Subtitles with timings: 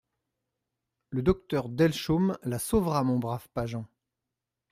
[1.11, 3.85] «Le docteur Delchaume la sauvera, mon brave Pageant.